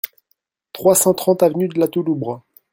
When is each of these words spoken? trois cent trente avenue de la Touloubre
trois 0.73 0.95
cent 0.95 1.13
trente 1.13 1.43
avenue 1.43 1.67
de 1.67 1.77
la 1.77 1.87
Touloubre 1.87 2.43